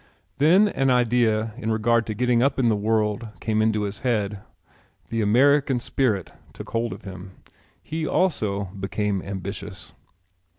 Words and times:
Then 0.39 0.67
an 0.67 0.89
idea 0.89 1.53
in 1.57 1.71
regard 1.71 2.07
to 2.07 2.15
getting 2.15 2.41
up 2.41 2.57
in 2.57 2.69
the 2.69 2.75
world 2.75 3.27
came 3.39 3.61
into 3.61 3.83
his 3.83 3.99
head. 3.99 4.39
The 5.09 5.21
American 5.21 5.79
spirit 5.79 6.31
took 6.53 6.71
hold 6.71 6.91
of 6.91 7.03
him. 7.03 7.33
He 7.83 8.07
also 8.07 8.63
became 8.79 9.21
ambitious. 9.21 9.93